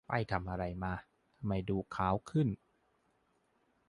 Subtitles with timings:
[0.07, 0.93] ไปทำอะไรมา
[1.37, 2.47] ทำไมดูขาวขึ้น